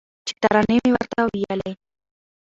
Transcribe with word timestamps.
چي 0.25 0.33
ترانې 0.41 0.77
مي 0.83 0.91
ورته 0.93 1.19
ویلې 1.31 1.71